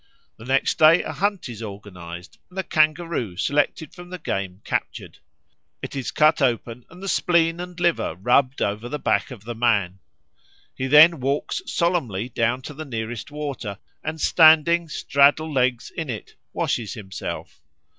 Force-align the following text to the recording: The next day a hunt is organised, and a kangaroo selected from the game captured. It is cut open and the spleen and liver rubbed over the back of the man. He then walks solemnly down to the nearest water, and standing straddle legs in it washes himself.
The 0.37 0.45
next 0.45 0.79
day 0.79 1.03
a 1.03 1.11
hunt 1.11 1.47
is 1.47 1.61
organised, 1.61 2.39
and 2.49 2.57
a 2.57 2.63
kangaroo 2.63 3.37
selected 3.37 3.93
from 3.93 4.09
the 4.09 4.17
game 4.17 4.61
captured. 4.65 5.19
It 5.83 5.95
is 5.95 6.09
cut 6.09 6.41
open 6.41 6.85
and 6.89 7.03
the 7.03 7.07
spleen 7.07 7.59
and 7.59 7.79
liver 7.79 8.15
rubbed 8.15 8.63
over 8.63 8.89
the 8.89 8.97
back 8.97 9.29
of 9.29 9.43
the 9.43 9.53
man. 9.53 9.99
He 10.73 10.87
then 10.87 11.19
walks 11.19 11.61
solemnly 11.67 12.29
down 12.29 12.63
to 12.63 12.73
the 12.73 12.83
nearest 12.83 13.29
water, 13.29 13.77
and 14.03 14.19
standing 14.19 14.89
straddle 14.89 15.53
legs 15.53 15.91
in 15.95 16.09
it 16.09 16.33
washes 16.51 16.95
himself. 16.95 17.61